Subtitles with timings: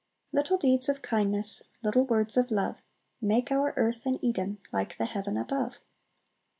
[0.31, 2.81] "Little deeds of kindness, Little words of love,
[3.21, 5.75] Make our earth an Eden, Like the heaven above."